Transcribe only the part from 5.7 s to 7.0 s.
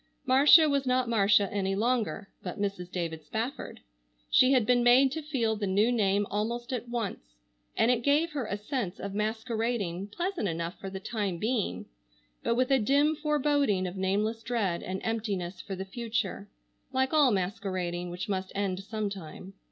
name almost at